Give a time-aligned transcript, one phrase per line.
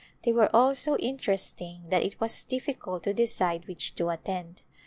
[0.23, 4.63] They were all so interesting that it was difficult to decide which to attend.